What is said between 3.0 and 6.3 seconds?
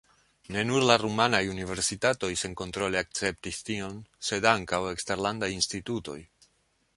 akceptis tion, sed ankaŭ eksterlandaj institutoj.